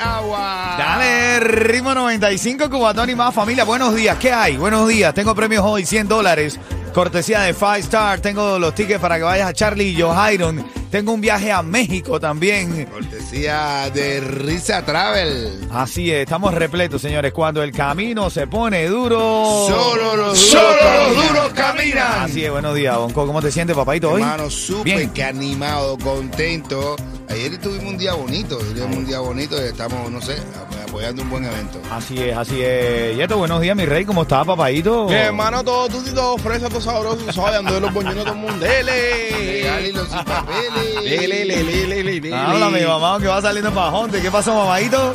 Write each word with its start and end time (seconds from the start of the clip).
Agua. 0.00 0.76
Dale, 0.78 1.40
ritmo 1.40 1.94
95, 1.94 2.70
Cubatón 2.70 3.10
y 3.10 3.14
más 3.14 3.34
familia. 3.34 3.64
Buenos 3.64 3.94
días, 3.94 4.16
¿qué 4.18 4.32
hay? 4.32 4.56
Buenos 4.56 4.88
días, 4.88 5.12
tengo 5.12 5.34
premios 5.34 5.62
hoy, 5.64 5.84
100 5.84 6.08
dólares. 6.08 6.58
Cortesía 6.94 7.40
de 7.40 7.54
Five 7.54 7.80
Star, 7.80 8.20
tengo 8.20 8.58
los 8.58 8.74
tickets 8.74 9.00
para 9.00 9.16
que 9.16 9.22
vayas 9.22 9.48
a 9.48 9.52
Charlie 9.52 9.90
y 9.90 10.00
Johairon. 10.00 10.79
Tengo 10.90 11.12
un 11.12 11.20
viaje 11.20 11.52
a 11.52 11.62
México 11.62 12.18
también. 12.18 12.86
Cortesía 12.86 13.88
de 13.94 14.20
Risa 14.20 14.84
Travel. 14.84 15.68
Así 15.70 16.10
es, 16.10 16.22
estamos 16.22 16.52
repletos, 16.52 17.00
señores. 17.00 17.32
Cuando 17.32 17.62
el 17.62 17.70
camino 17.70 18.28
se 18.28 18.48
pone 18.48 18.86
duro. 18.88 19.66
Solo 19.68 20.16
los 20.16 20.26
duros 20.36 20.38
Solo 20.40 20.62
los 20.64 20.78
caminan. 20.80 21.26
duros 21.28 21.52
caminan. 21.54 22.22
Así 22.22 22.44
es, 22.44 22.50
buenos 22.50 22.74
días, 22.74 22.96
Bonco. 22.96 23.24
¿Cómo 23.24 23.40
te 23.40 23.52
sientes, 23.52 23.76
papadito, 23.76 24.10
hoy? 24.10 24.22
Hermano, 24.22 24.50
súper 24.50 25.08
que 25.10 25.22
animado, 25.22 25.96
contento. 25.98 26.96
Ayer 27.28 27.56
tuvimos 27.58 27.84
un 27.92 27.96
día 27.98 28.14
bonito, 28.14 28.56
tuvimos 28.58 28.96
un 28.96 29.06
día 29.06 29.20
bonito 29.20 29.56
y 29.64 29.68
estamos, 29.68 30.10
no 30.10 30.20
sé, 30.20 30.32
ap- 30.32 30.88
apoyando 30.88 31.22
un 31.22 31.30
buen 31.30 31.44
evento. 31.44 31.80
Así 31.92 32.18
es, 32.20 32.36
así 32.36 32.60
es. 32.60 33.16
Yeto, 33.16 33.38
buenos 33.38 33.60
días, 33.60 33.76
mi 33.76 33.86
rey. 33.86 34.04
¿Cómo 34.04 34.22
estás, 34.22 34.44
papadito? 34.44 35.06
Mi 35.06 35.14
hermano, 35.14 35.62
todo 35.62 35.88
tuti, 35.88 36.10
todo 36.10 36.36
fresa, 36.38 36.68
todo 36.68 36.80
sabroso, 36.80 37.18
tú 37.18 37.32
sabes, 37.32 37.60
ando 37.60 37.74
de 37.74 37.80
los 37.82 37.92
boñones 37.94 38.24
todo 38.24 38.32
el 38.34 38.40
mundo. 38.40 38.66
Dele. 38.66 39.30
Regálilos 39.62 40.08
sin 40.08 40.24
papeles. 40.24 40.79
Dele, 41.04 41.44
le, 41.44 41.62
le, 41.64 41.86
le, 41.86 42.02
le, 42.02 42.20
le. 42.20 42.34
Háblame, 42.34 42.86
mamá, 42.86 43.18
que 43.20 43.26
va 43.26 43.40
saliendo 43.42 43.72
para 43.72 43.90
Jonte. 43.90 44.20
¿Qué 44.20 44.30
pasó, 44.30 44.54
mamadito? 44.54 45.14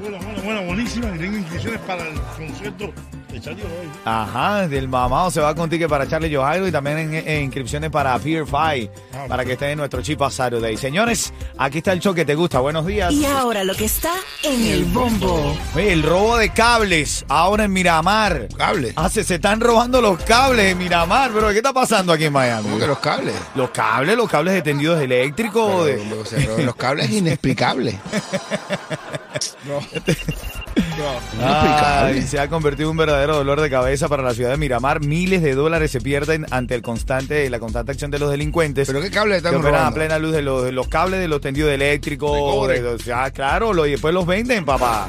Buenas, 0.00 0.44
buenas, 0.44 0.66
buenísimas. 0.66 1.16
Y 1.16 1.18
tengo 1.18 1.36
inscripciones 1.38 1.80
para 1.80 2.08
el 2.08 2.20
concierto 2.36 2.92
Charlie. 3.44 3.62
Ajá, 4.04 4.66
del 4.68 4.88
mamado 4.88 5.30
se 5.30 5.40
va 5.40 5.54
con 5.54 5.68
ticket 5.68 5.88
para 5.88 6.08
Charlie 6.08 6.34
Johairo 6.34 6.66
y 6.66 6.72
también 6.72 6.98
en, 6.98 7.14
en 7.28 7.42
inscripciones 7.44 7.90
para 7.90 8.18
Peer 8.18 8.44
Five, 8.46 8.90
para 9.28 9.44
que 9.44 9.52
esté 9.52 9.70
en 9.72 9.78
nuestro 9.78 10.00
Chip 10.02 10.20
Saturday. 10.30 10.76
Señores, 10.76 11.32
aquí 11.58 11.78
está 11.78 11.92
el 11.92 12.00
show 12.00 12.14
que 12.14 12.24
te 12.24 12.34
gusta. 12.34 12.60
Buenos 12.60 12.86
días. 12.86 13.12
Y 13.12 13.24
ahora 13.26 13.62
lo 13.64 13.74
que 13.74 13.84
está 13.84 14.12
en 14.42 14.64
el 14.66 14.84
bombo. 14.86 15.56
Oye, 15.74 15.92
el 15.92 16.02
robo 16.02 16.36
de 16.38 16.50
cables 16.50 17.24
ahora 17.28 17.64
en 17.64 17.72
Miramar. 17.72 18.48
¿Cables? 18.56 18.92
Ah, 18.96 19.08
se, 19.08 19.22
se 19.24 19.34
están 19.36 19.60
robando 19.60 20.00
los 20.00 20.18
cables 20.22 20.72
en 20.72 20.78
Miramar, 20.78 21.30
pero 21.34 21.48
¿qué 21.50 21.56
está 21.58 21.72
pasando 21.72 22.12
aquí 22.12 22.24
en 22.24 22.32
Miami? 22.32 22.64
¿Cómo 22.64 22.78
que 22.78 22.86
los 22.86 22.98
cables? 22.98 23.34
Los 23.54 23.70
cables, 23.70 24.16
los 24.16 24.30
cables 24.30 24.54
de 24.54 24.62
tendidos 24.62 25.00
eléctricos. 25.00 25.86
de- 25.86 26.12
o 26.20 26.24
sea, 26.24 26.58
los 26.64 26.74
cables 26.76 27.06
es 27.10 27.12
inexplicable. 27.16 27.98
Ay, 31.42 32.22
se 32.22 32.38
ha 32.38 32.48
convertido 32.48 32.88
en 32.88 32.92
un 32.92 32.96
verdadero 32.96 33.36
dolor 33.36 33.60
de 33.60 33.68
cabeza 33.70 34.08
para 34.08 34.22
la 34.22 34.34
ciudad 34.34 34.50
de 34.50 34.56
Miramar. 34.56 35.00
Miles 35.00 35.42
de 35.42 35.54
dólares 35.54 35.90
se 35.90 36.00
pierden 36.00 36.46
ante 36.50 36.74
el 36.74 36.82
constante, 36.82 37.48
la 37.50 37.58
constante 37.58 37.92
acción 37.92 38.10
de 38.10 38.18
los 38.18 38.30
delincuentes. 38.30 38.86
¿Pero 38.86 39.00
qué 39.00 39.10
cables 39.10 39.42
que 39.42 39.48
están 39.48 39.60
operan 39.60 39.86
a 39.86 39.90
plena 39.92 40.18
luz 40.18 40.32
de 40.32 40.42
los, 40.42 40.64
de 40.64 40.72
los 40.72 40.88
cables 40.88 41.20
de 41.20 41.28
los 41.28 41.40
tendidos 41.40 41.70
eléctricos. 41.72 42.32
De 42.32 42.38
cobre. 42.40 42.82
de- 42.82 42.88
o 42.88 42.98
sea, 42.98 43.30
claro, 43.30 43.72
lo- 43.72 43.86
y 43.86 43.92
después 43.92 44.14
los 44.14 44.26
venden, 44.26 44.64
papá. 44.64 45.08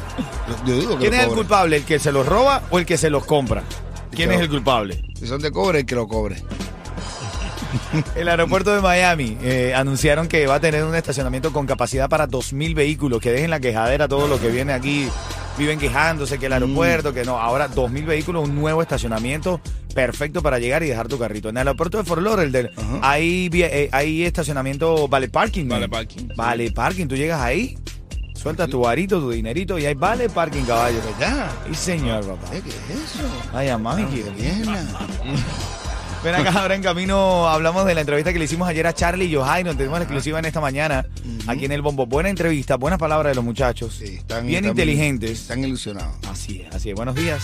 Yo 0.66 0.75
digo 0.79 0.91
que 0.97 1.01
¿Quién 1.09 1.13
es 1.13 1.19
el 1.22 1.25
cobre. 1.28 1.38
culpable? 1.41 1.78
¿El 1.78 1.84
que 1.85 2.00
se 2.00 2.12
los 2.12 2.25
roba 2.25 2.63
o 2.69 2.79
el 2.79 2.85
que 2.85 2.97
se 2.97 3.09
los 3.09 3.25
compra? 3.25 3.63
¿Quién 4.12 4.29
Yo. 4.29 4.35
es 4.35 4.41
el 4.41 4.50
culpable? 4.50 5.03
Si 5.19 5.28
son 5.28 5.41
de 5.41 5.51
cobre, 5.51 5.79
el 5.79 5.85
que 5.85 5.95
lo 5.95 6.07
cobre. 6.07 6.38
El 8.16 8.29
aeropuerto 8.29 8.74
de 8.74 8.81
Miami 8.81 9.38
eh, 9.41 9.74
anunciaron 9.75 10.28
que 10.29 10.47
va 10.47 10.56
a 10.56 10.59
tener 10.62 10.84
un 10.85 10.95
estacionamiento 10.95 11.51
con 11.51 11.66
capacidad 11.66 12.07
para 12.09 12.25
2.000 12.28 12.74
vehículos. 12.74 13.19
Que 13.22 13.31
dejen 13.31 13.50
la 13.50 13.59
quejadera 13.59 14.07
todo 14.07 14.28
lo 14.28 14.40
que 14.40 14.47
viene 14.50 14.72
aquí. 14.74 15.09
Viven 15.58 15.80
quejándose 15.80 16.38
que 16.38 16.48
el 16.48 16.54
aeropuerto, 16.54 17.14
que 17.14 17.24
no. 17.24 17.40
Ahora 17.40 17.70
2.000 17.70 18.06
vehículos, 18.06 18.44
un 18.48 18.56
nuevo 18.56 18.82
estacionamiento 18.82 19.62
perfecto 19.94 20.42
para 20.42 20.60
llegar 20.60 20.84
y 20.84 20.88
dejar 20.88 21.08
tu 21.08 21.18
carrito. 21.18 21.48
En 21.50 21.56
el 21.58 21.68
aeropuerto 21.68 21.98
de 21.98 22.04
Fort 22.04 22.22
Lauderdale 22.22 22.72
hay, 23.02 23.48
vi- 23.48 23.64
eh, 23.64 23.90
hay 23.94 24.24
estacionamiento 24.26 25.08
Vale 25.08 25.30
Parking. 25.30 25.68
Vale 25.70 25.88
man. 25.88 25.90
parking. 25.92 26.28
Vale 26.36 26.72
Parking. 26.72 27.08
Tú 27.08 27.16
llegas 27.16 27.40
ahí, 27.42 27.78
sueltas 28.36 28.70
tu 28.70 28.82
varito, 28.82 29.20
tu 29.22 29.32
dinerito 29.32 29.80
y 29.80 29.86
hay 29.86 29.94
Vale 29.94 30.28
Parking, 30.30 30.64
caballo. 30.64 31.00
¿Verdad? 31.18 31.50
Y 31.72 31.76
señor, 31.76 32.26
papá. 32.28 32.54
¿Eh, 32.54 32.62
¿Qué 32.62 32.70
es 32.70 33.16
eso? 33.16 33.24
Ay, 33.54 33.70
a 33.70 33.78
mami, 33.78 34.04
quiero. 34.06 34.32
Bien. 34.34 34.66
Ven 36.24 36.34
acá, 36.36 36.52
ahora 36.62 36.76
en 36.76 36.81
camino 36.81 37.48
hablamos 37.48 37.86
de 37.86 37.94
la 37.94 38.02
entrevista 38.02 38.34
que 38.34 38.40
le 38.40 38.46
hicimos 38.46 38.68
ayer 38.68 38.88
a 38.88 38.94
Charlie 38.94 39.26
y 39.26 39.36
Johairo. 39.36 39.76
Tenemos 39.76 40.00
la 40.00 40.03
exclusiva 40.06 40.40
en 40.40 40.46
esta 40.46 40.59
mañana 40.62 41.06
aquí 41.48 41.66
en 41.66 41.72
el 41.72 41.81
Bombo. 41.81 42.06
Buena 42.08 42.30
entrevista, 42.30 42.76
buenas 42.78 43.00
palabras 43.00 43.31
de 43.31 43.36
los 43.36 43.44
muchachos. 43.44 43.96
Sí, 44.00 44.16
están, 44.18 44.46
Bien 44.48 44.66
están- 44.66 44.72
inteligentes. 44.72 45.42
Están 45.42 45.64
ilusionados. 45.64 46.16
Así 46.30 46.62
es, 46.68 46.74
así 46.75 46.90
es. 46.90 46.96
Buenos 46.96 47.16
días. 47.16 47.44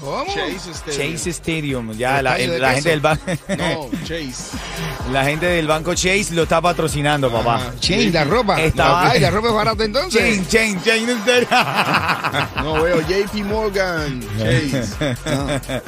¿Cómo? 0.04 0.26
Chase 0.26 0.72
este. 0.72 0.92
Chase 0.92 1.30
Stadium. 1.30 1.94
Ya 1.94 2.18
¿El 2.20 2.24
la, 2.26 2.32
estadio 2.32 2.46
el- 2.46 2.52
de 2.52 2.60
la 2.60 2.74
gente 2.74 2.90
del 2.90 3.00
banco, 3.02 3.24
No, 3.58 3.90
Chase. 4.02 4.58
la 5.12 5.24
gente 5.26 5.46
del 5.46 5.68
banco 5.68 5.94
Chase 5.94 6.28
lo 6.32 6.44
está 6.44 6.60
patrocinando, 6.62 7.32
papá. 7.32 7.56
Ajá. 7.56 7.74
Chain, 7.80 8.12
la 8.14 8.24
ropa. 8.24 8.62
Estaba- 8.62 9.10
Ay, 9.12 9.20
la 9.20 9.30
ropa 9.32 9.48
es 9.50 9.54
barata 9.54 9.84
entonces. 9.84 10.48
Chain. 10.50 10.78
en 10.78 10.84
serio. 11.24 11.48
No 12.58 12.82
veo 12.84 13.02
JP 13.02 13.44
Morgan. 13.46 14.22
Chase. 14.38 14.84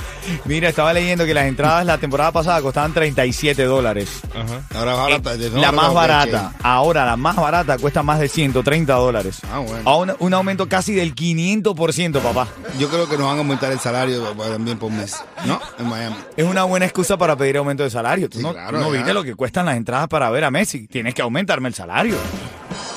Mira, 0.45 0.69
estaba 0.69 0.93
leyendo 0.93 1.25
que 1.25 1.33
las 1.33 1.45
entradas 1.45 1.85
la 1.85 1.97
temporada 1.97 2.31
pasada 2.31 2.61
costaban 2.61 2.93
37 2.93 3.63
dólares. 3.63 4.09
Ajá. 4.33 4.61
Ahora 4.79 4.91
es 4.93 4.97
barata. 4.97 5.37
de- 5.37 5.49
no, 5.49 5.61
la 5.61 5.71
más 5.71 5.93
barata. 5.93 6.53
Ahora, 6.61 7.05
la 7.05 7.17
más 7.17 7.35
barata 7.35 7.77
cuesta 7.77 8.03
más 8.03 8.19
de 8.19 8.29
130 8.29 8.93
dólares. 8.93 9.39
Ah, 9.51 9.59
bueno. 9.59 9.89
A 9.89 9.95
un, 9.97 10.13
un 10.19 10.33
aumento 10.33 10.67
casi 10.67 10.93
del 10.93 11.15
500%, 11.15 12.19
papá. 12.21 12.47
Yo 12.79 12.89
creo 12.89 13.07
que 13.09 13.17
nos 13.17 13.27
van 13.27 13.35
a 13.37 13.39
aumentar 13.39 13.71
el 13.71 13.79
salario 13.79 14.04
también 14.37 14.77
por 14.77 14.91
mes. 14.91 15.23
¿No? 15.45 15.59
En 15.79 15.87
Miami. 15.87 16.15
Es 16.35 16.45
una 16.45 16.63
buena 16.63 16.85
excusa 16.85 17.17
para 17.17 17.35
pedir 17.35 17.57
aumento 17.57 17.83
de 17.83 17.89
salario. 17.89 18.29
Tú 18.29 18.37
Sí, 18.37 18.43
no, 18.43 18.53
claro, 18.53 18.79
no 18.79 18.91
viste 18.91 19.13
lo 19.13 19.23
que 19.23 19.35
cuestan 19.35 19.65
las 19.65 19.77
entradas 19.77 20.07
para 20.07 20.29
ver 20.29 20.43
a 20.43 20.51
Messi. 20.51 20.87
Tienes 20.87 21.13
que 21.13 21.21
aumentarme 21.21 21.67
el 21.69 21.75
salario. 21.75 22.17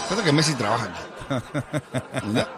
Creo 0.08 0.24
que 0.24 0.32
Messi 0.32 0.54
trabaja. 0.54 0.90
¿Ya? 2.34 2.48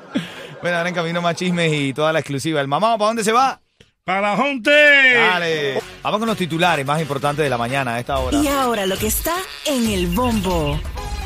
Bueno, 0.62 0.76
ahora 0.76 0.88
en 0.88 0.94
camino 0.94 1.22
más 1.22 1.36
chismes 1.36 1.72
y 1.72 1.92
toda 1.92 2.12
la 2.12 2.20
exclusiva. 2.20 2.60
El 2.60 2.68
mamá, 2.68 2.96
¿para 2.98 3.08
dónde 3.08 3.24
se 3.24 3.32
va? 3.32 3.60
¡Para 4.04 4.36
Jonte! 4.36 5.14
Dale. 5.14 5.82
Vamos 6.02 6.18
con 6.18 6.28
los 6.28 6.36
titulares 6.36 6.84
más 6.84 7.00
importantes 7.00 7.42
de 7.42 7.50
la 7.50 7.58
mañana 7.58 7.94
a 7.94 8.00
esta 8.00 8.18
hora. 8.18 8.38
Y 8.38 8.48
ahora 8.48 8.86
lo 8.86 8.96
que 8.96 9.06
está 9.06 9.34
en 9.66 9.88
el 9.90 10.08
bombo. 10.08 10.78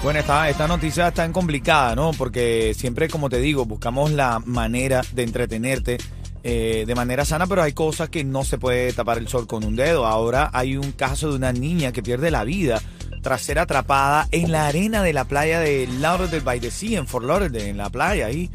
Bueno, 0.03 0.21
esta, 0.21 0.51
esta 0.51 0.69
noticia 0.69 1.09
está 1.09 1.25
en 1.25 1.33
complicada, 1.33 1.95
¿no? 1.95 2.11
Porque 2.13 2.75
siempre, 2.77 3.09
como 3.09 3.31
te 3.31 3.39
digo, 3.39 3.65
buscamos 3.65 4.11
la 4.11 4.39
manera 4.45 5.03
de 5.13 5.23
entretenerte 5.23 5.99
eh, 6.45 6.85
de 6.87 6.95
manera 6.95 7.25
sana, 7.25 7.47
pero 7.47 7.63
hay 7.63 7.73
cosas 7.73 8.11
que 8.11 8.23
no 8.23 8.45
se 8.45 8.59
puede 8.59 8.93
tapar 8.93 9.19
el 9.19 9.29
sol 9.29 9.47
con 9.47 9.65
un 9.65 9.77
dedo. 9.77 10.07
Ahora 10.07 10.51
hay 10.53 10.77
un 10.77 10.93
caso 10.93 11.31
de 11.31 11.37
una 11.37 11.53
niña 11.53 11.91
que 11.91 12.03
pierde 12.03 12.31
la 12.31 12.45
vida 12.45 12.83
tras 13.23 13.41
ser 13.41 13.59
atrapada 13.59 14.29
en 14.31 14.53
la 14.53 14.67
arena 14.67 15.03
de 15.03 15.15
la 15.15 15.25
playa 15.25 15.59
de 15.59 15.89
Lauderdale 15.99 16.45
by 16.45 16.61
the 16.61 16.71
Sea, 16.71 16.99
en 16.99 17.07
Fort 17.07 17.25
Lauderdale, 17.25 17.71
en 17.71 17.79
la 17.79 17.89
playa 17.89 18.27
ahí. 18.27 18.51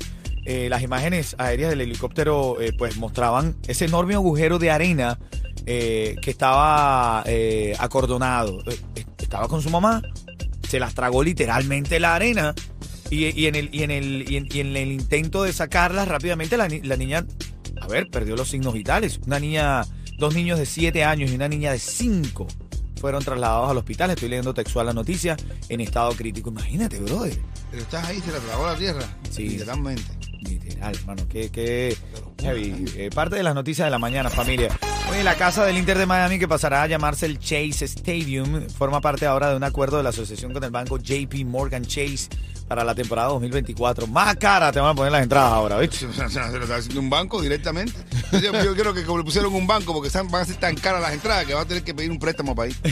Eh, 0.45 0.69
las 0.69 0.83
imágenes 0.83 1.35
aéreas 1.39 1.71
del 1.71 1.81
helicóptero 1.81 2.61
eh, 2.61 2.73
pues 2.77 2.97
mostraban 2.97 3.55
ese 3.67 3.85
enorme 3.85 4.13
agujero 4.13 4.59
de 4.59 4.71
arena 4.71 5.19
eh, 5.65 6.15
que 6.21 6.29
estaba 6.31 7.23
acordonado. 7.79 8.63
Estaba 9.17 9.47
con 9.47 9.63
su 9.63 9.71
mamá, 9.71 10.03
se 10.67 10.79
las 10.79 10.93
tragó 10.93 11.23
literalmente 11.23 11.99
la 11.99 12.13
arena 12.15 12.53
y, 13.09 13.47
en, 13.47 13.55
el, 13.55 13.69
y, 13.73 13.83
en 13.83 13.91
el, 13.91 14.31
y, 14.31 14.59
en, 14.59 14.77
el 14.77 14.91
intento 14.91 15.43
de 15.43 15.51
sacarlas 15.51 16.07
rápidamente 16.07 16.57
la 16.57 16.67
niña, 16.67 17.25
a 17.81 17.87
ver, 17.87 18.09
perdió 18.09 18.35
los 18.35 18.49
signos 18.49 18.73
vitales. 18.73 19.19
Una 19.25 19.39
niña, 19.39 19.83
dos 20.17 20.33
niños 20.33 20.59
de 20.59 20.65
7 20.65 21.03
años 21.03 21.31
y 21.31 21.35
una 21.35 21.47
niña 21.47 21.71
de 21.71 21.79
5 21.79 22.47
fueron 22.99 23.23
trasladados 23.23 23.69
al 23.71 23.77
hospital. 23.77 24.11
Estoy 24.11 24.29
leyendo 24.29 24.53
textual 24.53 24.85
la 24.85 24.93
noticia 24.93 25.37
en 25.69 25.81
estado 25.81 26.11
crítico. 26.13 26.49
Imagínate, 26.49 26.99
brother. 26.99 27.37
Pero 27.71 27.83
estás 27.83 28.05
ahí, 28.05 28.19
se 28.19 28.31
la 28.31 28.39
tragó 28.39 28.65
la 28.65 28.75
tierra. 28.75 29.03
Sí. 29.29 29.49
Literalmente. 29.49 30.03
Literal, 30.41 30.95
hermano, 30.95 31.27
que, 31.27 31.49
que 31.49 31.97
heavy. 32.41 32.85
Eh, 32.95 33.09
parte 33.13 33.35
de 33.35 33.43
las 33.43 33.55
noticias 33.55 33.85
de 33.85 33.91
la 33.91 33.99
mañana, 33.99 34.29
familia. 34.29 34.69
Oye, 35.11 35.23
la 35.23 35.35
casa 35.35 35.65
del 35.65 35.77
Inter 35.77 35.97
de 35.97 36.05
Miami, 36.05 36.37
que 36.37 36.47
pasará 36.47 36.83
a 36.83 36.87
llamarse 36.87 37.25
el 37.25 37.39
Chase 37.39 37.85
Stadium, 37.85 38.67
forma 38.69 39.01
parte 39.01 39.25
ahora 39.25 39.49
de 39.49 39.55
un 39.55 39.63
acuerdo 39.63 39.97
de 39.97 40.03
la 40.03 40.09
asociación 40.09 40.53
con 40.53 40.63
el 40.63 40.69
banco 40.69 40.97
JP 40.97 41.33
Morgan 41.45 41.83
Chase 41.83 42.29
para 42.67 42.83
la 42.83 42.93
temporada 42.93 43.29
2024. 43.29 44.05
Más 44.05 44.35
cara 44.35 44.71
te 44.71 44.79
van 44.79 44.91
a 44.91 44.93
poner 44.93 45.11
las 45.11 45.23
entradas 45.23 45.51
ahora, 45.51 45.77
¿viste? 45.79 45.97
Se, 46.13 46.13
se- 46.13 46.29
se 46.29 46.39
lo 46.57 46.61
está 46.63 46.75
haciendo 46.75 46.99
un 47.01 47.09
banco 47.09 47.41
directamente. 47.41 47.93
Yo, 48.33 48.51
yo 48.63 48.75
creo 48.75 48.93
que 48.93 49.03
como 49.03 49.17
le 49.17 49.23
pusieron 49.23 49.53
un 49.55 49.65
banco 49.65 49.91
porque 49.93 50.07
están- 50.07 50.29
van 50.29 50.43
a 50.43 50.45
ser 50.45 50.57
tan 50.57 50.75
caras 50.75 51.01
las 51.01 51.13
entradas 51.13 51.45
que 51.45 51.55
va 51.55 51.61
a 51.61 51.65
tener 51.65 51.83
que 51.83 51.95
pedir 51.95 52.11
un 52.11 52.19
préstamo 52.19 52.53
para 52.55 52.69
ir. 52.69 52.75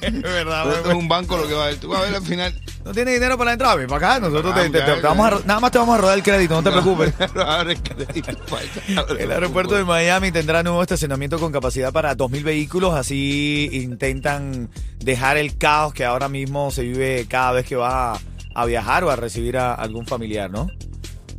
Es 0.00 0.22
verdad, 0.22 0.72
esto 0.72 0.90
es 0.90 0.96
un 0.96 1.08
banco 1.08 1.36
lo 1.36 1.46
que 1.46 1.52
va 1.54 1.64
a 1.64 1.66
ver. 1.66 1.76
Tú 1.76 1.88
vas 1.88 2.00
a 2.00 2.04
ver 2.04 2.14
al 2.14 2.22
final. 2.22 2.58
No 2.82 2.92
tienes 2.92 3.12
dinero 3.12 3.36
para 3.36 3.50
la 3.50 3.52
entrada, 3.52 3.74
ven 3.74 3.86
para 3.88 4.14
acá. 4.14 4.20
Nosotros 4.20 4.54
te- 4.54 4.70
te- 4.70 5.00
vamos 5.02 5.26
a 5.30 5.40
nada 5.46 5.60
más 5.60 5.70
te 5.70 5.76
vamos 5.78 5.94
a 5.96 6.00
rodar 6.00 6.16
el 6.16 6.22
crédito, 6.24 6.54
no 6.54 6.62
te 6.62 6.70
preocupes. 6.70 7.12
El 9.18 9.30
aeropuerto 9.30 9.74
de 9.74 9.84
Miami 9.84 10.32
tendrá 10.32 10.62
nuevo 10.62 10.80
estacionamiento 10.80 11.09
con 11.38 11.52
capacidad 11.52 11.92
para 11.92 12.16
2.000 12.16 12.42
vehículos. 12.42 12.94
Así 12.94 13.68
intentan 13.72 14.70
dejar 14.98 15.36
el 15.36 15.56
caos 15.56 15.92
que 15.92 16.04
ahora 16.04 16.28
mismo 16.28 16.70
se 16.70 16.82
vive 16.82 17.26
cada 17.28 17.52
vez 17.52 17.66
que 17.66 17.76
va 17.76 18.14
a, 18.14 18.20
a 18.54 18.64
viajar 18.66 19.04
o 19.04 19.10
a 19.10 19.16
recibir 19.16 19.56
a 19.56 19.74
algún 19.74 20.06
familiar, 20.06 20.50
¿no? 20.50 20.68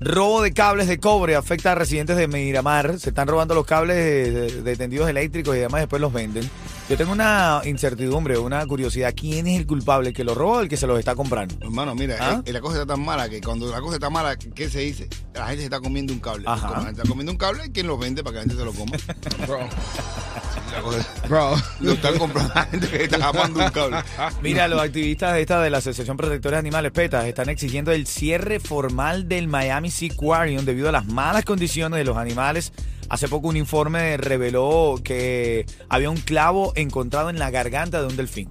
Robo 0.03 0.42
de 0.42 0.51
cables 0.51 0.88
de 0.88 1.00
cobre 1.00 1.36
afecta 1.36 1.74
a 1.74 1.75
residentes 1.75 2.18
de 2.18 2.27
Miramar. 2.27 2.98
Se 3.00 3.09
están 3.09 3.27
robando 3.27 3.53
los 3.53 3.68
cables 3.68 3.95
de, 3.98 4.31
de- 4.31 4.62
de 4.63 4.75
tendidos 4.75 5.07
eléctricos 5.07 5.56
y 5.56 5.59
además 5.59 5.81
después 5.81 6.01
los 6.01 6.12
venden. 6.12 6.50
Yo 6.89 6.98
tengo 6.98 7.12
una 7.12 7.62
incertidumbre, 7.65 8.39
una 8.39 8.65
curiosidad. 8.65 9.13
¿Quién 9.15 9.45
es 9.45 9.59
el 9.59 9.68
culpable? 9.68 10.09
¿El 10.09 10.15
que 10.15 10.24
lo 10.24 10.33
roba 10.33 10.57
o 10.57 10.62
el 10.62 10.69
que 10.69 10.75
se 10.75 10.88
los 10.88 10.98
está 10.98 11.13
comprando? 11.13 11.56
Hermano, 11.62 11.94
mira, 11.94 12.18
¿Ah? 12.19 12.42
eh, 12.44 12.51
la 12.51 12.62
cosa 12.62 12.81
está 12.81 12.95
tan 12.95 13.06
mala 13.06 13.30
que 13.30 13.42
cuando 13.42 13.69
la 13.69 13.80
cosa 13.80 13.94
está 13.98 14.09
mala, 14.09 14.36
¿qué 14.38 14.69
se 14.71 14.80
dice? 14.80 15.07
La 15.36 15.45
gente 15.45 15.59
se 15.59 15.65
está 15.65 15.80
comiendo 15.80 16.13
un 16.13 16.19
cable. 16.19 16.45
Ajá. 16.48 16.68
Como 16.68 16.80
la 16.80 16.86
gente 16.88 17.01
está 17.01 17.07
comiendo 17.09 17.31
un 17.33 17.38
cable, 17.38 17.71
¿quién 17.71 17.86
lo 17.86 17.98
vende 18.00 18.24
para 18.24 18.31
que 18.33 18.38
la 18.38 18.42
gente 18.42 18.56
se 18.57 18.65
lo 18.65 18.74
coma? 18.74 18.92
Bro. 21.27 21.56
Lo 21.80 21.92
están 21.94 22.18
comprando 22.18 22.53
la 22.53 22.65
gente 22.65 22.88
que 22.89 23.03
está 23.03 23.30
amando 23.30 23.63
un 23.63 23.69
cable. 23.71 23.98
Mira, 24.42 24.68
los 24.68 24.81
activistas 24.81 25.33
de 25.33 25.42
esta 25.42 25.62
de 25.62 25.69
la 25.69 25.77
Asociación 25.80 26.18
Protectora 26.18 26.57
de 26.57 26.59
Animales 26.59 26.92
PETA 26.92 27.27
están 27.27 27.50
exigiendo 27.50 27.92
el 27.92 28.07
cierre 28.07 28.59
formal 28.59 29.27
del 29.27 29.48
Miami 29.48 29.92
Sea 29.92 30.09
Aquarium 30.13 30.65
debido 30.65 30.89
a 30.89 30.92
las 30.92 31.06
malas 31.06 31.45
condiciones 31.45 31.98
de 31.98 32.03
los 32.06 32.18
animales. 32.18 32.74
Hace 33.09 33.27
poco 33.27 33.48
un 33.50 33.57
informe 33.57 34.18
reveló 34.18 35.00
que 35.03 35.65
había 35.89 36.09
un 36.09 36.18
clavo 36.18 36.71
encontrado 36.75 37.30
en 37.30 37.39
la 37.39 37.50
garganta 37.51 38.01
de 38.01 38.07
un 38.07 38.15
delfín. 38.15 38.50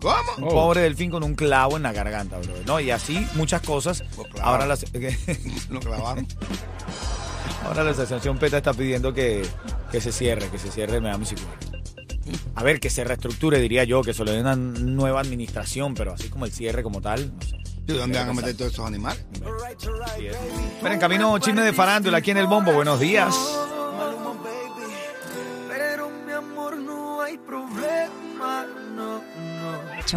¿Cómo? 0.00 0.14
Un 0.38 0.44
Oh. 0.44 0.48
pobre 0.48 0.80
delfín 0.82 1.10
con 1.10 1.22
un 1.22 1.34
clavo 1.34 1.76
en 1.76 1.82
la 1.84 1.92
garganta, 1.92 2.38
bro. 2.38 2.54
¿no? 2.66 2.80
Y 2.80 2.90
así 2.90 3.24
muchas 3.34 3.62
cosas. 3.62 4.02
Ahora 4.40 4.66
la, 4.66 4.76
Lo 5.70 5.80
clavaron. 5.80 6.26
ahora 7.64 7.84
la 7.84 7.90
Asociación 7.92 8.38
PETA 8.38 8.58
está 8.58 8.72
pidiendo 8.74 9.12
que, 9.12 9.42
que 9.92 10.00
se 10.00 10.10
cierre, 10.10 10.48
que 10.48 10.58
se 10.58 10.70
cierre 10.70 10.96
el 10.96 11.02
Miami 11.02 11.26
Sea 11.26 11.38
Aquarium. 11.38 11.82
A 12.54 12.62
ver, 12.62 12.80
que 12.80 12.88
se 12.88 13.04
reestructure, 13.04 13.60
diría 13.60 13.84
yo, 13.84 14.02
que 14.02 14.14
se 14.14 14.24
le 14.24 14.32
dé 14.32 14.40
una 14.40 14.56
nueva 14.56 15.20
administración, 15.20 15.94
pero 15.94 16.14
así 16.14 16.28
como 16.28 16.46
el 16.46 16.52
cierre 16.52 16.82
como 16.82 17.00
tal, 17.00 17.32
no 17.36 17.42
sé. 17.42 17.56
¿Y 17.86 17.92
dónde 17.92 18.18
van 18.18 18.28
a 18.28 18.32
meter 18.32 18.56
todos 18.56 18.72
esos 18.72 18.86
animales? 18.86 19.24
Bueno, 20.80 20.94
en 20.94 21.00
camino 21.00 21.38
chisme 21.38 21.62
de 21.62 21.72
farándula 21.72 22.18
aquí 22.18 22.30
en 22.30 22.38
el 22.38 22.46
bombo. 22.46 22.72
Buenos 22.72 23.00
días. 23.00 23.34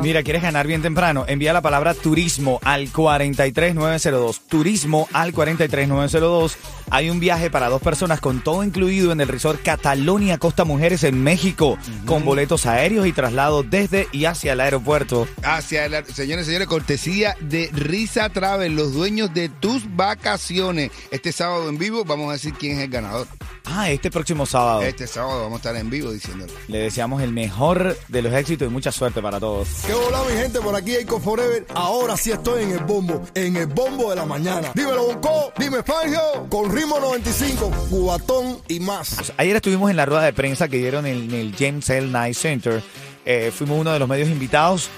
Mira, 0.01 0.23
¿quieres 0.23 0.41
ganar 0.41 0.67
bien 0.67 0.81
temprano? 0.81 1.25
Envía 1.27 1.53
la 1.53 1.61
palabra 1.61 1.93
turismo 1.93 2.59
al 2.63 2.89
43902. 2.89 4.41
Turismo 4.47 5.07
al 5.13 5.33
43902. 5.33 6.57
Hay 6.91 7.09
un 7.09 7.19
viaje 7.19 7.49
para 7.49 7.69
dos 7.69 7.81
personas 7.81 8.19
con 8.19 8.41
todo 8.41 8.63
incluido 8.63 9.11
en 9.11 9.21
el 9.21 9.27
resort 9.27 9.61
Catalonia 9.63 10.37
Costa 10.37 10.65
Mujeres 10.65 11.03
en 11.03 11.23
México, 11.23 11.77
con 12.05 12.23
boletos 12.23 12.65
aéreos 12.65 13.07
y 13.07 13.13
traslados 13.13 13.65
desde 13.69 14.07
y 14.11 14.25
hacia 14.25 14.53
el 14.53 14.59
aeropuerto. 14.59 15.27
Hacia 15.43 15.89
la, 15.89 16.03
señores 16.05 16.43
y 16.43 16.47
señores, 16.47 16.67
cortesía 16.67 17.35
de 17.39 17.69
Risa 17.73 18.29
Travel, 18.29 18.75
los 18.75 18.93
dueños 18.93 19.33
de 19.33 19.49
tus 19.49 19.95
vacaciones. 19.95 20.91
Este 21.11 21.31
sábado 21.31 21.69
en 21.69 21.77
vivo 21.77 22.05
vamos 22.05 22.29
a 22.29 22.33
decir 22.33 22.53
quién 22.53 22.77
es 22.77 22.83
el 22.83 22.89
ganador. 22.89 23.27
Ah, 23.65 23.89
este 23.89 24.11
próximo 24.11 24.45
sábado. 24.45 24.83
Este 24.83 25.07
sábado 25.07 25.41
vamos 25.41 25.53
a 25.53 25.57
estar 25.57 25.75
en 25.75 25.89
vivo 25.89 26.11
diciéndolo. 26.11 26.53
Le 26.67 26.77
deseamos 26.79 27.21
el 27.23 27.31
mejor 27.31 27.97
de 28.07 28.21
los 28.21 28.33
éxitos 28.33 28.67
y 28.67 28.71
mucha 28.71 28.91
suerte 28.91 29.21
para 29.21 29.39
todos. 29.39 29.67
¿Qué 29.85 29.93
hola 29.93 30.23
mi 30.27 30.35
gente? 30.35 30.59
Por 30.61 30.75
aquí 30.75 30.95
Eiko 30.95 31.19
Forever. 31.19 31.63
Ahora 31.75 32.17
sí 32.17 32.31
estoy 32.31 32.63
en 32.63 32.71
el 32.71 32.79
bombo, 32.79 33.21
en 33.35 33.55
el 33.55 33.67
bombo 33.67 34.09
de 34.09 34.15
la 34.15 34.25
mañana. 34.25 34.71
Dímelo 34.73 35.05
Bonco, 35.05 35.53
dime 35.59 35.83
Fangio, 35.83 36.19
con 36.49 36.75
ritmo 36.75 36.99
95, 36.99 37.69
cubatón 37.91 38.57
y 38.67 38.79
más. 38.79 39.31
Ayer 39.37 39.55
estuvimos 39.55 39.91
en 39.91 39.97
la 39.97 40.07
rueda 40.07 40.23
de 40.23 40.33
prensa 40.33 40.67
que 40.67 40.77
dieron 40.77 41.05
en 41.05 41.31
el 41.31 41.55
James 41.55 41.87
L. 41.91 42.07
Knight 42.07 42.35
Center. 42.35 42.81
Eh, 43.25 43.51
fuimos 43.55 43.79
uno 43.79 43.91
de 43.91 43.99
los 43.99 44.09
medios 44.09 44.27
invitados 44.29 44.89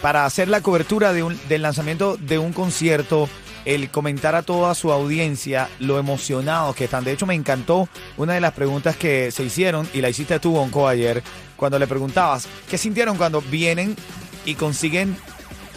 para 0.00 0.24
hacer 0.24 0.46
la 0.46 0.60
cobertura 0.60 1.12
de 1.12 1.24
un- 1.24 1.40
del 1.48 1.62
lanzamiento 1.62 2.16
de 2.16 2.38
un 2.38 2.52
concierto, 2.52 3.28
el 3.64 3.90
comentar 3.90 4.36
a 4.36 4.42
toda 4.42 4.76
su 4.76 4.92
audiencia 4.92 5.68
lo 5.80 5.98
emocionados 5.98 6.76
que 6.76 6.84
están. 6.84 7.02
De 7.02 7.10
hecho, 7.10 7.26
me 7.26 7.34
encantó 7.34 7.88
una 8.16 8.34
de 8.34 8.40
las 8.40 8.52
preguntas 8.52 8.94
que 8.96 9.32
se 9.32 9.42
hicieron 9.42 9.88
y 9.92 10.00
la 10.02 10.08
hiciste 10.08 10.38
tú, 10.38 10.52
Bonco, 10.52 10.86
ayer, 10.86 11.20
cuando 11.56 11.76
le 11.78 11.88
preguntabas, 11.88 12.46
¿qué 12.70 12.78
sintieron 12.78 13.16
cuando 13.16 13.40
vienen 13.40 13.96
y 14.46 14.54
consiguen 14.54 15.16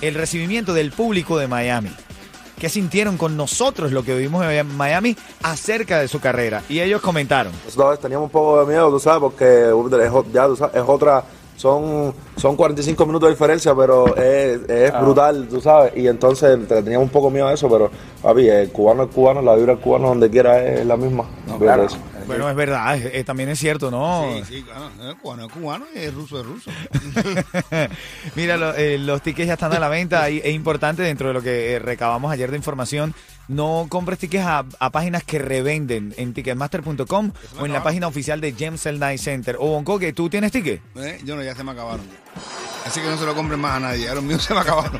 el 0.01 0.13
recibimiento 0.15 0.73
del 0.73 0.91
público 0.91 1.37
de 1.37 1.47
Miami? 1.49 1.89
¿Qué 2.57 2.67
sintieron 2.69 3.17
con 3.17 3.37
nosotros 3.37 3.91
lo 3.93 4.03
que 4.03 4.13
vivimos 4.15 4.45
en 4.45 4.75
Miami 4.75 5.15
acerca 5.43 5.99
de 5.99 6.07
su 6.09 6.19
carrera? 6.19 6.61
Y 6.69 6.81
ellos 6.81 7.01
comentaron. 7.01 7.53
Nosotros 7.65 7.99
teníamos 8.01 8.25
un 8.25 8.31
poco 8.31 8.59
de 8.61 8.65
miedo, 8.67 8.89
tú 8.89 8.99
sabes, 8.99 9.21
porque 9.21 9.69
es, 9.69 10.33
ya, 10.33 10.45
tú 10.45 10.57
sabes, 10.57 10.75
es 10.75 10.83
otra, 10.85 11.23
son, 11.55 12.13
son 12.35 12.57
45 12.57 13.05
minutos 13.05 13.27
de 13.29 13.33
diferencia, 13.33 13.73
pero 13.73 14.13
es, 14.17 14.59
es 14.69 14.91
brutal, 15.01 15.47
tú 15.49 15.61
sabes, 15.61 15.93
y 15.95 16.07
entonces 16.07 16.67
te- 16.67 16.83
teníamos 16.83 17.05
un 17.05 17.11
poco 17.13 17.29
miedo 17.29 17.47
a 17.47 17.53
eso, 17.53 17.69
pero 17.69 17.89
papi, 18.21 18.49
el 18.49 18.69
cubano 18.71 19.03
es 19.03 19.09
cubano, 19.09 19.41
la 19.41 19.55
vibra 19.55 19.75
del 19.75 19.81
cubano 19.81 20.09
donde 20.09 20.29
quiera 20.29 20.61
es 20.61 20.85
la 20.85 20.97
misma. 20.97 21.23
De 21.57 21.85
eso. 21.85 21.97
Bueno, 22.29 22.49
es 22.49 22.55
verdad, 22.55 22.97
es- 22.97 23.25
también 23.25 23.49
es 23.49 23.59
cierto, 23.59 23.91
¿no? 23.91 24.31
Sí, 24.45 24.55
sí, 24.55 24.63
claro. 24.63 24.89
Cubano 25.21 25.45
es 25.47 25.51
cubano 25.53 25.85
y 25.93 25.99
es 25.99 26.13
ruso 26.13 26.39
es 26.39 26.45
ruso. 26.45 26.71
Mira, 28.35 28.57
lo- 28.57 28.73
eh, 28.75 28.97
los 28.97 29.21
tickets 29.21 29.47
ya 29.47 29.53
están 29.53 29.73
a 29.73 29.79
la 29.79 29.89
venta. 29.89 30.29
y 30.29 30.37
es 30.39 30.53
importante 30.53 31.01
dentro 31.03 31.27
de 31.29 31.33
lo 31.33 31.41
que 31.41 31.73
eh, 31.73 31.79
recabamos 31.79 32.31
ayer 32.31 32.49
de 32.51 32.57
información. 32.57 33.13
No 33.47 33.87
compres 33.89 34.19
tickets 34.19 34.45
a, 34.45 34.65
a 34.79 34.89
páginas 34.91 35.23
que 35.23 35.39
revenden 35.39 36.13
en 36.17 36.33
ticketmaster.com 36.33 37.31
o 37.59 37.65
en 37.65 37.73
la 37.73 37.81
página 37.83 38.07
oficial 38.07 38.39
de 38.41 38.53
James. 38.57 38.85
Night 38.85 39.19
Center. 39.19 39.55
O 39.59 39.67
Bonco, 39.67 39.97
que 39.99 40.13
tú 40.13 40.29
tienes 40.29 40.51
ticket. 40.51 40.81
¿Eh? 40.95 41.19
Yo 41.23 41.35
no, 41.35 41.43
ya 41.43 41.55
se 41.55 41.63
me 41.63 41.71
acabaron. 41.71 42.05
Así 42.89 43.01
que 43.01 43.07
no 43.07 43.17
se 43.19 43.25
lo 43.25 43.35
compren 43.35 43.59
más 43.59 43.77
a 43.77 43.79
nadie. 43.79 44.05
Ya 44.05 44.15
los 44.15 44.23
míos 44.23 44.43
se 44.43 44.53
me 44.53 44.61
acabaron. 44.61 44.99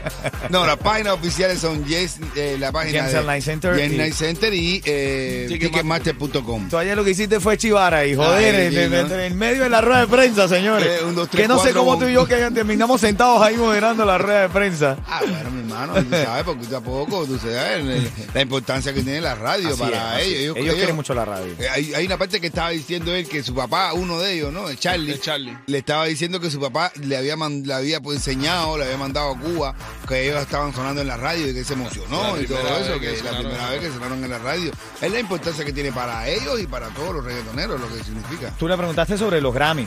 No, 0.50 0.64
las 0.66 0.78
páginas 0.78 1.14
oficiales 1.14 1.60
son 1.60 1.84
Yes, 1.86 2.18
eh, 2.36 2.56
la 2.60 2.72
página 2.72 3.00
James 3.00 3.14
de. 3.14 3.24
Night 3.24 3.44
Center 3.44 3.76
James 3.76 3.94
y- 3.94 3.98
Night 3.98 4.14
Center 4.14 4.54
y 4.54 4.82
eh, 4.86 5.46
Ticketmaster.com. 5.50 6.70
Tú 6.70 6.78
ayer 6.78 6.96
lo 6.96 7.04
que 7.04 7.12
hiciste 7.12 7.40
fue 7.40 7.58
chivar 7.58 7.94
ahí, 7.94 8.16
joder, 8.16 8.56
Ay, 8.56 8.76
en, 8.78 8.94
en- 9.20 9.38
medio 9.38 9.64
de 9.64 9.70
la 9.70 9.82
rueda 9.82 10.02
de 10.02 10.08
prensa, 10.08 10.48
señores. 10.48 10.88
Eh, 11.02 11.04
un, 11.04 11.16
dos, 11.16 11.30
tres, 11.30 11.44
que 11.44 11.48
no 11.48 11.60
sé 11.60 11.72
cómo 11.74 11.98
tú 11.98 12.06
y 12.08 12.14
yo 12.14 12.26
que 12.28 12.36
terminamos 12.52 13.02
sentados 13.02 13.42
ahí 13.42 13.58
moderando 13.58 14.06
la 14.06 14.18
rueda 14.18 14.42
de 14.42 14.50
prensa. 14.50 14.98
Ah, 15.08 15.22
bueno, 15.28 15.69
hermano, 15.70 15.94
tú 16.04 16.10
sabes, 16.12 16.44
porque 16.44 16.66
tú 16.66 16.76
a 16.76 16.82
poco, 16.82 17.26
tú 17.26 17.38
sabes 17.38 18.12
la 18.34 18.42
importancia 18.42 18.94
que 18.94 19.02
tiene 19.02 19.22
la 19.22 19.36
radio 19.36 19.70
Así 19.70 19.80
para 19.80 20.20
es, 20.22 20.28
ellos. 20.28 20.56
es. 20.58 20.64
Ellos 20.64 20.76
quieren 20.76 20.96
mucho 20.96 21.14
la 21.14 21.26
radio. 21.26 21.54
Eh, 21.60 21.70
Hay, 21.70 21.94
hay 21.94 22.06
una 22.06 22.18
parte 22.18 22.40
que 22.42 22.48
estaba 22.48 22.70
diciendo 22.72 23.14
él 23.14 23.28
que 23.28 23.44
su 23.44 23.54
papá, 23.56 23.94
uno 23.94 24.20
de 24.20 24.34
ellos, 24.34 24.52
¿no? 24.54 24.70
El 24.70 24.78
Charlie, 24.80 25.14
El 25.14 25.22
Charlie. 25.22 25.58
le 25.68 25.78
estaba 25.78 26.06
diciendo 26.06 26.40
que 26.40 26.50
su 26.52 26.60
papá 26.60 26.92
le 27.02 27.18
había, 27.18 27.36
man- 27.36 27.64
le 27.66 27.74
había 27.74 28.00
pues, 28.02 28.18
enseñado, 28.18 28.78
le 28.78 28.86
había 28.86 28.98
mandado 28.98 29.32
a 29.32 29.38
Cuba, 29.40 29.76
que 30.08 30.28
ellos 30.30 30.42
estaban 30.42 30.74
sonando 30.74 31.02
en 31.02 31.08
la 31.08 31.18
radio 31.18 31.50
y 31.50 31.54
que 31.54 31.64
se 31.64 31.74
emocionó 31.74 32.36
La 32.36 32.42
y 32.42 32.46
todo 32.46 32.60
eso, 32.80 33.00
que 33.00 33.14
que, 33.16 33.24
la 33.24 33.38
primera 33.38 33.70
vez 33.70 33.80
que 33.82 33.88
sonaron 33.92 34.24
en 34.24 34.30
la 34.30 34.40
radio. 34.40 34.72
Es 35.02 35.12
la 35.12 35.20
importancia 35.20 35.64
que 35.66 35.74
tiene 35.74 35.92
para 35.92 36.28
ellos 36.28 36.60
y 36.62 36.68
para 36.68 36.88
todos 36.90 37.16
los 37.16 37.24
reggaetoneros, 37.26 37.80
lo 37.80 37.88
que 37.88 38.04
significa. 38.04 38.52
Tú 38.58 38.68
le 38.68 38.76
preguntaste 38.78 39.18
sobre 39.18 39.42
los 39.42 39.54
Grammy. 39.54 39.86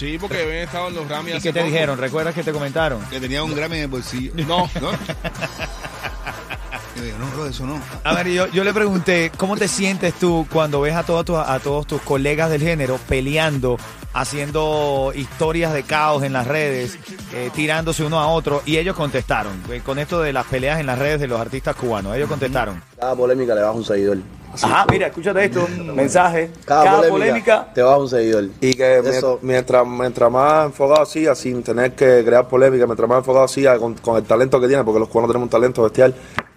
Sí, 0.00 0.16
porque 0.18 0.42
habían 0.42 0.60
estado 0.60 0.88
en 0.88 0.94
los 0.94 1.06
Grammy 1.06 1.32
¿Y 1.32 1.34
hace 1.34 1.48
qué 1.48 1.52
te 1.52 1.60
poco. 1.60 1.70
dijeron? 1.70 1.98
¿Recuerdas 1.98 2.34
que 2.34 2.42
te 2.42 2.52
comentaron? 2.52 3.04
Que 3.10 3.20
tenía 3.20 3.44
un 3.44 3.54
Grammy 3.54 3.76
en 3.76 3.82
el 3.82 3.88
bolsillo. 3.88 4.32
No. 4.34 4.66
¿No? 4.80 4.92
Yo 6.96 7.04
digo, 7.04 7.18
no, 7.18 7.26
bro, 7.32 7.46
eso 7.46 7.66
no. 7.66 7.78
A 8.02 8.14
ver, 8.14 8.28
yo, 8.28 8.46
yo 8.48 8.64
le 8.64 8.72
pregunté, 8.72 9.30
¿cómo 9.36 9.58
te 9.58 9.68
sientes 9.68 10.14
tú 10.14 10.46
cuando 10.50 10.80
ves 10.80 10.94
a 10.94 11.02
todos, 11.02 11.26
tus, 11.26 11.36
a 11.36 11.58
todos 11.60 11.86
tus 11.86 12.00
colegas 12.00 12.50
del 12.50 12.62
género 12.62 12.98
peleando, 13.08 13.76
haciendo 14.14 15.12
historias 15.14 15.74
de 15.74 15.82
caos 15.82 16.22
en 16.22 16.32
las 16.32 16.46
redes, 16.46 16.98
eh, 17.34 17.50
tirándose 17.54 18.02
uno 18.02 18.18
a 18.18 18.28
otro? 18.28 18.62
Y 18.64 18.78
ellos 18.78 18.96
contestaron, 18.96 19.62
eh, 19.70 19.82
con 19.84 19.98
esto 19.98 20.22
de 20.22 20.32
las 20.32 20.46
peleas 20.46 20.80
en 20.80 20.86
las 20.86 20.98
redes 20.98 21.20
de 21.20 21.28
los 21.28 21.40
artistas 21.40 21.76
cubanos, 21.76 22.16
ellos 22.16 22.28
contestaron. 22.28 22.82
Cada 22.98 23.14
polémica 23.14 23.54
le 23.54 23.60
baja 23.60 23.72
un 23.72 23.84
seguidor. 23.84 24.16
Ajá, 24.52 24.86
mira, 24.90 25.06
escúchate 25.06 25.44
esto, 25.44 25.66
mensaje. 25.94 26.50
Cada, 26.64 27.08
polémica, 27.08 27.68
te 27.72 27.82
baja 27.82 27.98
un 27.98 28.08
seguidor. 28.08 28.48
Y 28.60 28.74
que 28.74 28.98
Eso- 28.98 29.38
mientras, 29.42 29.86
mientras 29.86 30.30
más 30.30 30.66
enfocado 30.66 31.06
siga, 31.06 31.34
sin 31.34 31.62
tener 31.62 31.92
que 31.92 32.22
crear 32.24 32.48
polémica, 32.48 32.86
mientras 32.86 33.08
más 33.08 33.18
enfocado 33.18 33.46
siga 33.48 33.78
con, 33.78 33.94
con 33.94 34.16
el 34.16 34.24
talento 34.24 34.60
que 34.60 34.66
tiene, 34.68 34.82
porque 34.84 35.00
los 35.00 35.08
cubanos 35.08 35.28
tenemos 35.30 35.46
un 35.46 35.50
talento 35.50 35.82
bestial, 35.82 36.14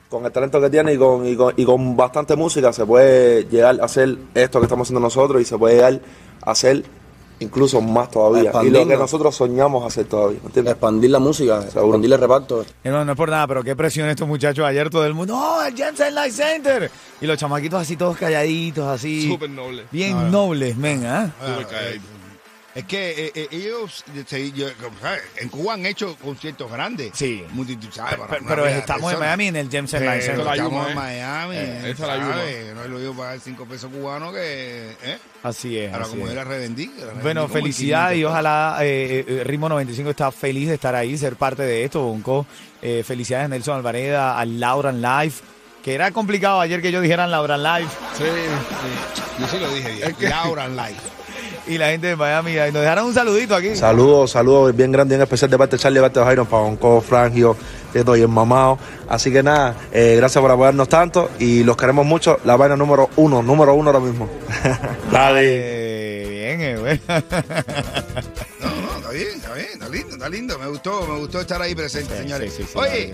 con 0.09 0.25
el 0.25 0.31
talento 0.31 0.59
que 0.61 0.69
tiene 0.69 0.93
y 0.93 0.97
con, 0.97 1.25
y 1.25 1.35
con, 1.35 1.53
y 1.55 1.65
con 1.65 1.95
bastante 1.97 2.35
música 2.35 2.71
se 2.73 2.85
puede 2.85 3.45
llegar 3.45 3.79
a 3.81 3.85
hacer 3.85 4.15
esto 4.35 4.59
que 4.59 4.65
estamos 4.65 4.85
haciendo 4.87 4.99
nosotros 4.99 5.41
y 5.41 5.45
se 5.45 5.57
puede 5.57 5.75
llegar 5.75 5.99
a 6.41 6.51
hacer 6.51 6.83
incluso 7.43 7.81
más 7.81 8.09
todavía. 8.09 8.51
Y 8.63 8.69
lo 8.69 8.87
que 8.87 8.97
nosotros 8.97 9.35
soñamos 9.35 9.85
hacer 9.85 10.05
todavía. 10.05 10.39
¿entiendes? 10.43 10.73
Expandir 10.73 11.11
la 11.11 11.19
música, 11.19 11.61
expandir 11.61 12.11
el 12.13 12.19
reparto. 12.19 12.65
No, 12.83 13.05
no 13.05 13.11
es 13.11 13.17
por 13.17 13.29
nada, 13.29 13.47
pero 13.47 13.63
qué 13.63 13.75
presión 13.75 14.09
estos 14.09 14.27
muchachos 14.27 14.65
ayer, 14.65 14.89
todo 14.89 15.05
el 15.05 15.13
mundo, 15.13 15.35
¡oh, 15.37 15.63
el 15.63 15.75
Jensen 15.75 16.15
Light 16.15 16.33
Center! 16.33 16.91
Y 17.21 17.27
los 17.27 17.37
chamaquitos 17.37 17.81
así 17.81 17.95
todos 17.95 18.17
calladitos, 18.17 18.87
así. 18.87 19.29
Súper 19.29 19.49
noble. 19.49 19.85
Bien 19.91 20.31
nobles, 20.31 20.75
men, 20.77 21.05
¿ah? 21.05 21.31
Súper 21.39 21.67
calladito. 21.67 22.22
Es 22.75 22.85
que 22.85 23.27
eh, 23.27 23.31
eh, 23.35 23.47
ellos, 23.51 24.03
se- 24.25 24.51
yo- 24.51 24.67
¿sabes? 24.99 25.21
en 25.37 25.49
Cuba 25.49 25.75
han 25.75 25.85
hecho 25.85 26.15
conciertos 26.15 26.71
grandes. 26.71 27.11
Sí. 27.13 27.45
Para 28.17 28.27
Pero, 28.27 28.45
pero 28.47 28.67
estamos 28.67 29.13
en. 29.13 29.19
Miami 29.19 29.47
en 29.47 29.55
el 29.57 29.69
Center. 29.69 30.01
la 30.01 30.55
estamos 30.55 30.85
en 30.87 30.91
¿eh? 30.91 30.95
Miami. 30.95 31.55
Eh, 31.55 31.77
esa 31.91 31.91
es 31.91 31.99
la. 31.99 32.27
¿sabes? 32.33 32.73
No 32.73 32.83
es 32.83 32.89
lo 32.89 32.97
mismo 32.97 33.13
pagar 33.17 33.39
5 33.39 33.65
pesos 33.67 33.91
cubanos 33.91 34.33
que. 34.33 34.95
¿eh? 35.03 35.17
Así 35.43 35.77
es. 35.77 35.93
Ahora, 35.93 36.05
así 36.05 36.13
como 36.13 36.23
es. 36.25 36.29
yo 36.31 36.35
la 36.35 36.43
revendí. 36.45 36.91
Bueno, 37.21 37.47
felicidades 37.47 38.13
y 38.17 38.21
500 38.21 38.31
ojalá 38.31 38.77
eh, 38.81 39.25
eh, 39.27 39.43
Ritmo 39.43 39.69
95 39.69 40.09
está 40.09 40.31
feliz 40.31 40.67
de 40.69 40.73
estar 40.75 40.95
ahí, 40.95 41.15
ser 41.15 41.35
parte 41.35 41.61
de 41.61 41.83
esto, 41.83 42.01
Bonco. 42.01 42.47
Eh, 42.81 43.03
felicidades 43.05 43.45
a 43.45 43.49
Nelson 43.49 43.77
Alvareda, 43.77 44.39
a 44.39 44.45
Lauran 44.45 44.99
Life, 44.99 45.43
que 45.83 45.93
era 45.93 46.09
complicado 46.11 46.59
ayer 46.59 46.81
que 46.81 46.87
ellos 46.87 47.03
dijeran 47.03 47.29
Lauran 47.29 47.61
Life 47.61 47.95
Sí, 48.17 48.23
pesos. 48.23 49.39
Yo 49.39 49.47
sí 49.47 49.59
lo 49.59 49.73
dije 49.75 49.91
bien. 50.17 50.29
Laura 50.31 50.67
Life. 50.67 51.01
Y 51.67 51.77
la 51.77 51.89
gente 51.89 52.07
de 52.07 52.15
Miami. 52.15 52.53
Nos 52.55 52.73
dejaron 52.81 53.05
un 53.05 53.13
saludito 53.13 53.55
aquí. 53.55 53.75
Saludos, 53.75 54.31
saludos 54.31 54.75
bien 54.75 54.91
grande 54.91 55.15
y 55.15 55.17
en 55.17 55.21
especial 55.23 55.49
de 55.49 55.57
parte 55.57 55.75
de 55.77 55.81
Charlie, 55.81 55.97
de 55.99 56.01
parte 56.03 56.19
de 56.19 56.25
Jairo, 56.25 56.45
Pavonco, 56.45 57.01
Frangio, 57.01 57.55
Teto 57.91 58.15
y 58.15 58.21
el 58.21 58.27
mamado. 58.27 58.77
Así 59.07 59.31
que 59.31 59.43
nada, 59.43 59.75
eh, 59.91 60.15
gracias 60.17 60.41
por 60.41 60.49
apoyarnos 60.51 60.89
tanto 60.89 61.29
y 61.39 61.63
los 61.63 61.77
queremos 61.77 62.05
mucho. 62.05 62.39
La 62.45 62.55
vaina 62.55 62.75
número 62.75 63.09
uno, 63.17 63.41
número 63.41 63.73
uno 63.73 63.89
ahora 63.91 63.99
mismo. 64.05 64.29
Eh, 65.35 66.27
bien, 66.29 66.61
eh, 66.61 66.77
bueno. 66.79 67.01
No, 68.59 68.69
no, 68.69 68.97
está 68.97 69.09
bien, 69.11 69.27
está 69.35 69.53
bien, 69.53 69.67
está 69.73 69.89
lindo, 69.89 70.13
está 70.15 70.29
lindo. 70.29 70.59
Me 70.59 70.67
gustó, 70.67 71.05
me 71.07 71.19
gustó 71.19 71.41
estar 71.41 71.61
ahí 71.61 71.75
presente, 71.75 72.13
Sí, 72.15 72.21
señores. 72.21 72.53
sí, 72.53 72.63
sí, 72.63 72.69
sí, 72.71 72.75
la 72.75 72.81
Oye. 72.81 73.13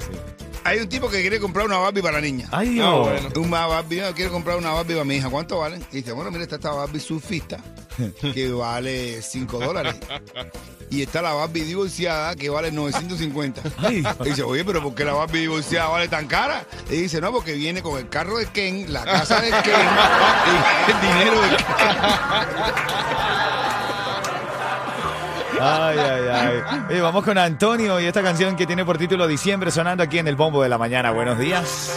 Hay 0.70 0.80
un 0.80 0.88
tipo 0.88 1.10
que 1.10 1.22
quiere 1.22 1.40
comprar 1.40 1.66
una 1.66 1.78
Barbie 1.78 2.04
para 2.04 2.18
la 2.18 2.22
niña. 2.22 2.48
Ay, 2.52 2.70
Dios. 2.70 2.88
Ah, 2.88 3.00
bueno. 3.00 3.30
Una 3.42 3.66
Barbie, 3.66 4.02
no, 4.02 4.14
quiero 4.14 4.32
comprar 4.32 4.58
una 4.58 4.72
Barbie 4.72 4.94
para 4.94 5.04
mi 5.04 5.16
hija. 5.16 5.28
¿Cuánto 5.30 5.58
vale? 5.60 5.80
Y 5.92 5.98
dice, 5.98 6.12
bueno, 6.12 6.30
mira, 6.30 6.44
está 6.44 6.58
esta 6.58 6.72
Barbie 6.72 7.00
surfista 7.00 7.58
que 8.34 8.52
vale 8.52 9.20
5 9.22 9.60
dólares. 9.60 9.96
Y 10.92 11.02
está 11.02 11.24
la 11.24 11.34
Barbie 11.34 11.64
divorciada 11.64 12.36
que 12.36 12.50
vale 12.50 12.72
950. 12.72 13.64
Ay. 13.78 14.04
Y 14.26 14.30
dice, 14.30 14.44
oye, 14.44 14.64
pero 14.64 14.84
¿por 14.84 14.94
qué 14.94 15.06
la 15.06 15.14
Barbie 15.14 15.42
divorciada 15.42 15.90
vale 15.90 16.08
tan 16.08 16.28
cara? 16.28 16.64
Y 16.90 16.98
dice, 16.98 17.20
no, 17.20 17.32
porque 17.32 17.54
viene 17.54 17.82
con 17.82 17.98
el 17.98 18.08
carro 18.08 18.38
de 18.38 18.46
Ken, 18.46 18.94
la 18.94 19.04
casa 19.04 19.42
de 19.42 19.50
Ken 19.50 19.74
y 20.88 20.92
el 20.92 21.02
dinero 21.02 21.42
de 21.42 21.50
Ken. 21.50 23.39
Ay, 25.62 25.98
ay, 25.98 26.64
ay. 26.90 27.00
Vamos 27.00 27.24
con 27.24 27.38
Antonio 27.38 28.00
y 28.00 28.06
esta 28.06 28.22
canción 28.22 28.56
que 28.56 28.66
tiene 28.66 28.86
por 28.86 28.98
título 28.98 29.28
Diciembre 29.28 29.72
sonando 29.72 30.04
aquí 30.04 30.18
en 30.18 30.28
el 30.28 30.36
bombo 30.36 30.64
de 30.64 30.70
la 30.70 30.78
mañana. 30.78 31.12
Buenos 31.12 31.38
días. 31.38 31.92